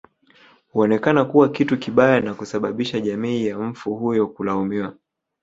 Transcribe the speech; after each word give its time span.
Huonekana 0.71 1.25
kuwa 1.25 1.49
kitu 1.49 1.77
kibaya 1.79 2.21
na 2.21 2.33
kusababisha 2.33 2.99
jamii 3.01 3.47
ya 3.47 3.59
mfu 3.59 3.95
huyo 3.95 4.27
kulaumiwa 4.27 4.97